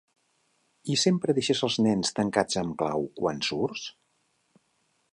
I 0.93 0.95
sempre 1.01 1.35
deixes 1.39 1.61
els 1.69 1.77
nens 1.87 2.13
tancats 2.21 2.59
amb 2.65 2.75
clau 2.83 3.09
quan 3.23 3.45
surts? 3.53 3.89